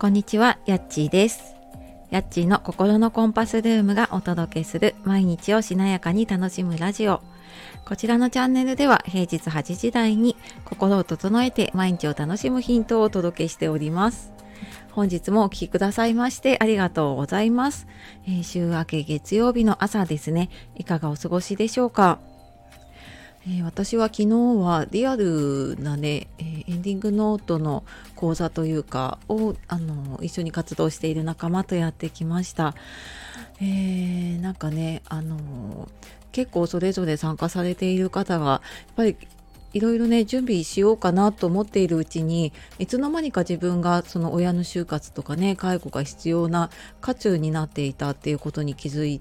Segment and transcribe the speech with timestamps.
[0.00, 1.56] こんにちは、やっちーです。
[2.08, 7.20] やっちーの心のコンパスルームがお届けする毎日をしなやかに楽しむラジオ。
[7.84, 14.32] こちらのチャンネルでは平日8時台に心を整えて毎日を楽しむヒントをお届けしております。
[14.92, 17.86] 本日もお聴きくださいましてありがとうございます、
[18.26, 20.48] え週明け月曜日の朝ですね。
[20.76, 22.20] いかがお過ごしでしょうか？
[23.50, 24.28] えー私は昨日
[24.60, 27.82] はリアルなね、えーエンディングノートの
[28.14, 32.74] 講座というかをあの一緒に活動している仲間とやってきました。
[33.60, 35.88] えーなんかねあの
[36.30, 38.60] 結構それぞれ参加されている方がやっ
[38.94, 39.16] ぱり
[39.72, 49.20] いろいろね準備しようかなと思っているうちにいつの間にか自分がその親の就活とかね介護が必要な渦中になっていたっていうことに気づい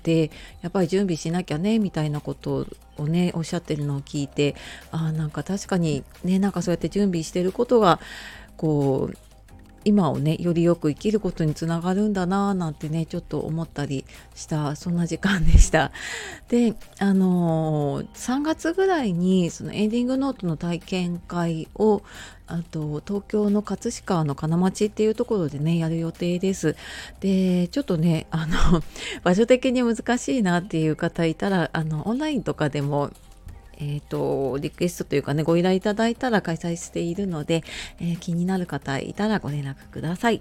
[0.00, 0.30] て
[0.62, 4.54] やっぱり準備しなきゃねみたいなことをねおっしゃってるのを聞いて
[4.90, 8.00] ああなんか確かにねなんかそうやって準備してることが
[8.56, 9.29] こう
[9.84, 15.92] 今をねよりよく生きることにつながるんだなぁなんてねちょっと思ったりしたそんな時間でした。
[16.48, 22.02] であのー3月ぐらいにそのエンディングノートの体験会を
[22.46, 26.76] あと東京の葛飾の金町っていうところでねやる予定です。
[27.20, 28.82] でちょっとねあの
[29.22, 33.10] 場所的に難しいなっていう方いたらあのオンラインとかでも
[33.80, 37.64] えー、とリクエストというかねご依頼いただいたら開催しているので、
[37.98, 40.40] えー気になる方いたらご連絡ください。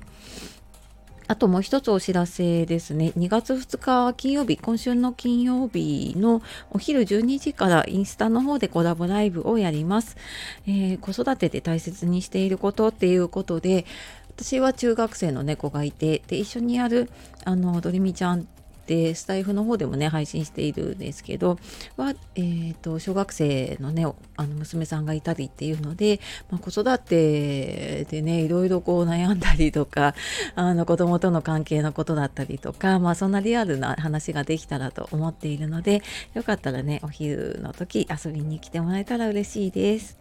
[1.28, 3.14] あともう一つお知らせですね。
[3.16, 10.18] 2月2日金曜日、今週の金曜日のお昼12時からインスタの方でコラボライブをやります。
[10.66, 13.86] えー子育てで大切にしていることっていうことで、
[14.30, 17.12] 私は中学生の猫がいて、で、一緒にやる、
[17.46, 18.48] あの、ドリミちゃん
[18.90, 21.60] でスタエフの方でもね配信しているんですけど
[21.96, 24.04] は、えー、と小学生のね
[24.36, 30.16] あの娘さんがいたりっていうので、まあ、子育てでねいろいろこう悩んだりとか
[30.56, 36.02] あの子供との関係のことだったりとか、まあ、そんなリアルな話ができたらと思っているので
[36.34, 40.18] よかったらねお昼の時遊びに来てもらえたら嬉しいです。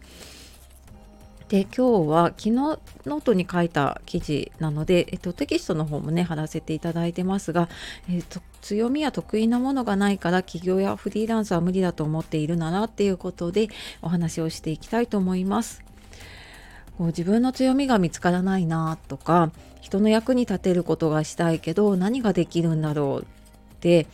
[1.49, 7.69] で今日は昨日ノートに書いた記事なので、えっと、テキストの方もね貼らせていただいてますが、
[8.07, 13.69] えっと、強みや得意なものがないから起業やフリーランスは無理だと思っているならっていうことで
[14.01, 15.83] お話をしていきたいと思います。
[16.97, 23.25] こう自分の強みが見つからないなとか人の役に立てることがしたいけど何ができるんだろうっ
[23.79, 24.05] て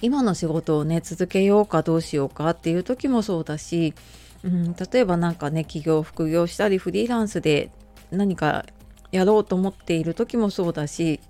[0.00, 3.92] 今の仕事をね続けようかどうしようかっていう時もそうだし、
[4.44, 7.70] うん、例えばなんかね起業副業したりフリーランスで
[8.12, 8.64] 何か
[9.10, 11.20] やろうと思っている時もそうだし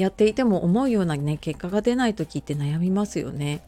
[0.00, 3.60] やっていても思うようなね結果が出ない時って悩みますよね。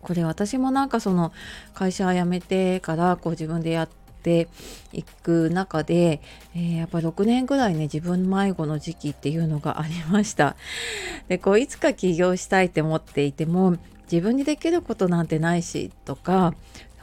[0.00, 1.32] これ私もなんかその
[1.74, 3.88] 会社辞めてからこう自分でやっ
[4.22, 4.48] て
[4.92, 6.20] いく中で、
[6.54, 10.56] えーやっぱ6年ぐらいね自分迷子の時期っていうのがありました。
[11.28, 13.76] でこういつか起業したいって思っていても
[14.10, 16.54] 自分にできることなんてないしとか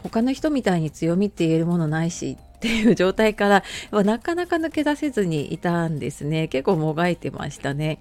[0.01, 7.99] 他の人みたいに強みって言えるものないしっていう状態からはなかなか抜け出せずにいたんですね結構もがいてましたね。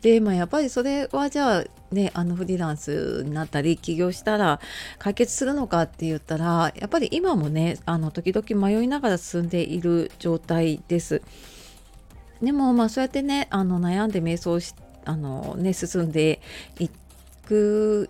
[0.00, 4.58] でまあやっぱりそれはじゃあねあのフリーランスになったり起業したら
[4.98, 11.22] 解決するのかって言ったらやっぱり今もねあの時々迷いながら進んでいる状態です。
[12.42, 14.74] でもまあそうやってねあの悩んで瞑想し
[15.04, 16.40] あのね進んで
[16.80, 16.88] い
[17.46, 18.08] く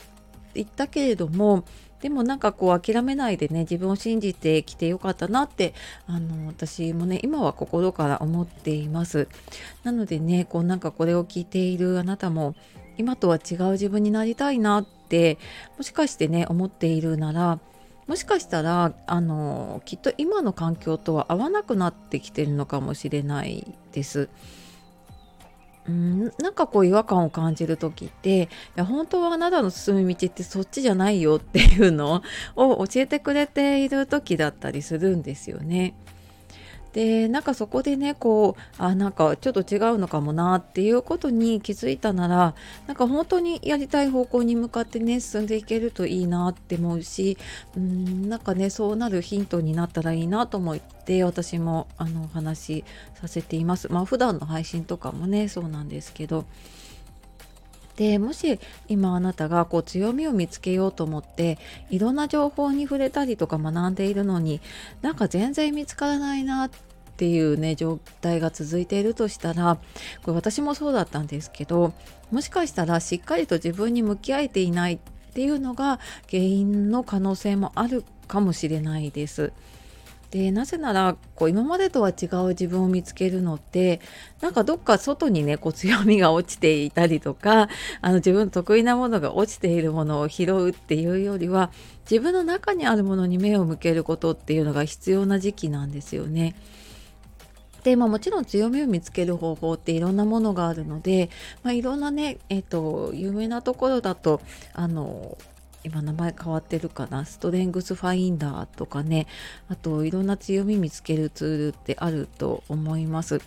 [0.55, 1.65] いったけれども
[2.03, 5.73] でもなんかこう諦めないでね自分を信じてきてよかったなって
[6.09, 9.29] あの私もね今は心から思っています
[9.85, 12.57] なのでねこうなんかこれを聞いているあなたも
[12.99, 15.39] 今とは違う自分になりたいなって
[15.79, 17.61] もしかしてね思っているなら
[18.09, 24.29] もしかしたらあのきっと今の環境とは合わなくなってきてるのかもしれないです。
[25.89, 32.23] うんなんかこう違和感を感じる時っていや本当はあなたの進み道ってそっちじゃないよっていうの
[32.55, 35.95] を教えてくれている時だったりするんですよね。
[36.93, 42.55] でなんかそこでねこうあなんかちょっと違うのかもなっていうことに気づいたなら
[42.87, 47.39] なんか本当にやりたい方向に向かってね進んでいけるといいなって思うし
[47.77, 52.85] うんなんかねそうなるヒントになったらいいなと思って私もあのお話し
[53.15, 53.91] させています。
[53.91, 56.45] まあ普段の配信とかもねそうなんですけど。
[57.97, 58.59] でもし
[58.89, 61.59] 今あなたがこう強みを見つけようと思って
[61.91, 64.61] いろんな情報に触れたりとか学んでいるのに
[65.03, 66.71] なんか全然見つからないなっ
[67.17, 69.77] ていうね状態が続いているとしたら
[70.23, 71.93] これ私もそうだったんですけど
[72.31, 74.99] もしかしたらしっかりと自分に向き合えていないっ
[75.35, 76.01] ていうのが
[76.31, 79.53] 原因の可能性もあるかもしれないです。
[80.33, 84.01] でなぜならこう今までとは違う自分を見つけるのって
[84.41, 87.69] なんかどっか外にねこう強みが落ちていたりとか
[88.01, 91.71] あの自分の得意なものが落ちているものを拾うっていうよりは
[92.11, 96.55] 自分の中にあるものに目を向けることっていうのが必要な時期なんですよね。
[97.85, 101.29] で、まあ、もちろん強みを見つける方法っていろんなものがあるので、
[101.63, 104.41] まあ、いろんなね、えっ、ー、と有名なところだと
[104.73, 105.37] あの
[105.85, 107.25] 今名前変わってるかな？
[107.25, 109.27] ストレングスファインダーとかね。
[109.69, 113.41] あといろんな強み見つけるツールってあると思います。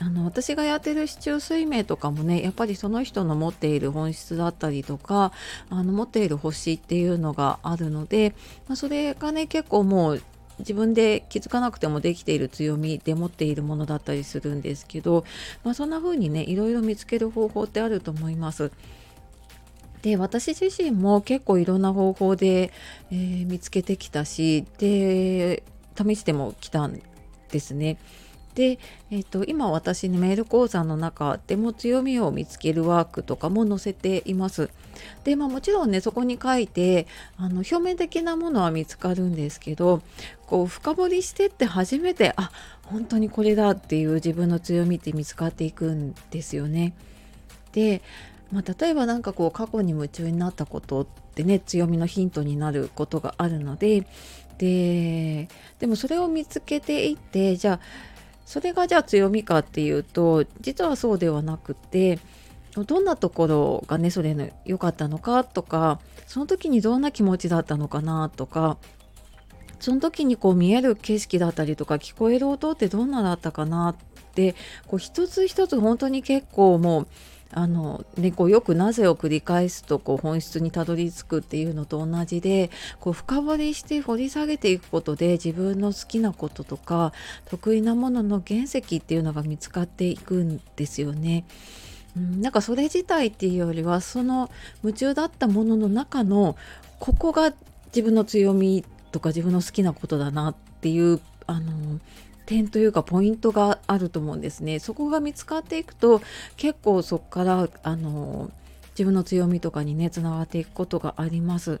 [0.00, 5.32] あの私がやってる市中水明とかもねやっぱりその人の持っている本質だったりとか
[5.68, 8.34] あの持っている星っていうのがあるので、
[8.68, 10.22] まあ、それがね結構もう
[10.58, 15.24] 自分で気づかなくてもできている強みで持っているものだったりするんですけど、
[15.62, 18.70] まあ、そんな風にねいろいろ見つける方法ってあると思います。
[20.02, 22.72] で私自身も結構いろんな方法で、
[23.10, 25.62] えー、見つけてきたしで
[25.96, 27.00] 試してもきたん
[27.50, 27.98] ですね。
[28.54, 28.78] で、
[29.10, 34.70] えーと、今私のメール講座の中でも強みを見つけるワークとかも載せています。
[35.24, 37.06] で、まあ、もちろんねそこに書いて
[37.38, 40.02] あの表面的なものは見つかるんですけど
[40.46, 42.50] こう深掘りしてって初めてあ
[42.84, 46.94] 本当にこれだっていう自分の強みって見つかっていくんですよね。
[47.72, 48.02] で
[48.52, 54.06] まあ、例えば何かこう過去に夢中になったことってね強みのヒントになることがあるので
[54.58, 57.80] ででもそれを見つけていってじゃあ
[58.44, 62.18] それがじゃあ強みかっていうと実はそうではなくて
[62.74, 68.76] どんなところがねそれの良かったのかとかその時にどんな気持ちだったのかなとか
[69.80, 73.96] その時にこう見える景色だったりとか聞こえる音ってどんなだったかなっ
[74.34, 74.54] て
[74.86, 77.06] こう一つ一つ本当に結構もう
[77.52, 87.12] あの、ね、こうよくなぜを繰り返すとこう本質にたどり着くっていうのと同じでこう深掘りして掘り下げていくことで自分の好きなこととか
[87.46, 91.44] 得意なものの原石っていうのが見つかっていくんですよね。
[92.16, 94.50] うん、なんかそれ自体っていうよりはその
[94.82, 96.56] 夢中だったものの中の
[96.98, 97.54] ここが
[97.86, 101.72] 自分の強みとか自分の好きなことだなっていうあの
[102.52, 104.78] 点というかポイントがあると思うんですね。
[104.78, 106.20] そこが見つかっていくと
[106.58, 108.50] 結構そこからあの
[108.90, 111.80] 自分の強みとかにねつながっていくことがあります。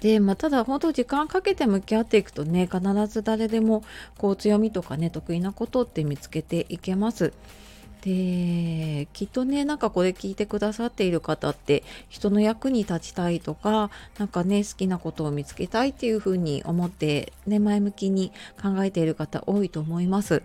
[0.00, 3.82] で、まあ、ただ本当時間かけて向き合っていくとね必ず誰でも
[4.16, 7.32] こう強みとかね得意なことって見つけていけます。
[8.02, 20.42] できっとねなんかこれ聞いてくださっている方って人の役に立ちたいとか何かね好きなことを見つけたいっていうふうに思って、ね、前向きに考えている方多いと思います。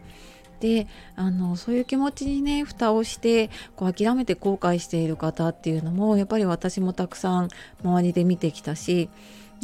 [0.59, 7.49] であのそういう気持ちにね蓋をしてこう諦めて後悔している方っていうのもやっぱり私もたくさん
[7.83, 9.09] 周りで見てきたし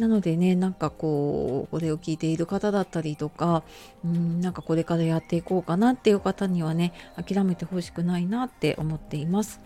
[0.00, 3.62] なのでねなんかこうこれを聞いている方だったりとか
[4.04, 9.60] うんなんかこれからやっていこうかなっていう方にはね諦めてほしくないなって思っています。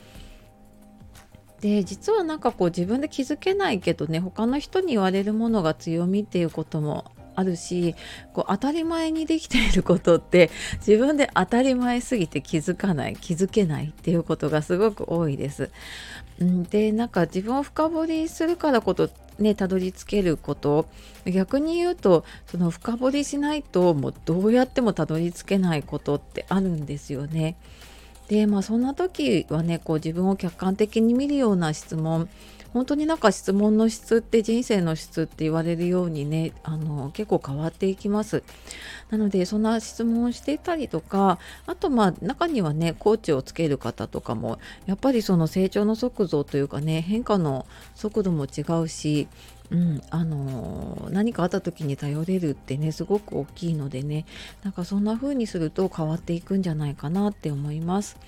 [1.60, 7.94] で実はなんかこう自分で気づけないけどね他の人に言われるものが強みっていうこともあるし
[8.32, 10.50] こう当たり前にできていることって
[10.86, 15.70] 自分で当たり前すぎて気づかない気づけないっていうことがすごく多いです。
[16.38, 19.08] でなんか自分を深掘りするからこと
[19.38, 20.86] ねたどり着けること
[21.24, 27.56] 逆に言うとその深掘りしないともうどうやってもたどり着けないことってあるんですよね。
[28.28, 32.28] でまあそんな時はねこう自分を客観的に見るような質問
[32.74, 38.42] 本当になんか質問の質って人生の質って言われるようにねあの結構変わっていきます
[39.10, 47.64] なのでそんな質問をしていたりとかあとまあ中にはねコーチをつける方とかもやっぱりその成長の速度というかね変化の
[47.94, 49.28] 速度も違うし
[49.70, 54.26] うん、あの、何かあった時に頼れるってねすごく大きいのでね
[54.62, 58.18] なんかそんな風にすると変わっていくんじゃないかなって思います。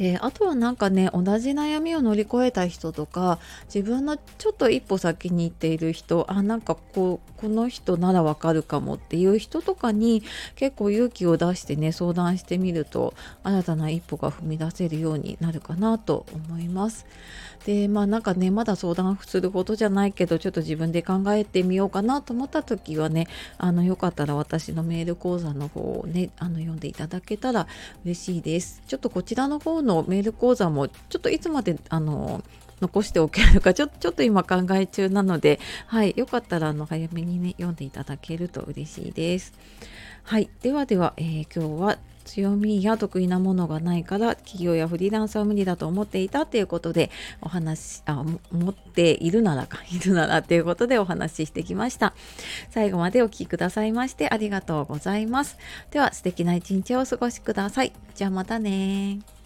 [0.00, 10.22] であとはなんかね同じ悩みを乗り越えた人とか自分のちょっと一歩先に行っている人あなんかこうこの人ならわかるかもっていう人とかに
[10.56, 17.04] 結構勇気を出してね相談してみると新たな一歩が踏み出せるようになるかなと思います。
[17.66, 23.26] でまあなんかねまだ相談するほどじゃないけどちょっと自分で考えてみようかなと思った時はね
[23.58, 27.66] あのよかったら私のメール講座の方をねあの読んでいただけたら
[28.04, 28.82] 嬉しいです。
[28.86, 32.42] ちょっとこちらの方ののメール講座もちょっといつまであの
[32.80, 39.52] 残しておけるかちょちょっと今考え中なので、はい、よかったらあの早めにね読んでいただけると嬉しいです。
[40.22, 52.14] はいではでは、えー、今日は強みや得意なものがないから企業やフリーランスは無理だと思っていたということでお話あ思っているならか いるならということでお話ししてきました。
[52.70, 55.56] 最後までお聴きくださいましてありがとうございます。
[55.90, 57.92] では素敵な一日をお過ごしください。
[58.14, 59.39] じゃあまたね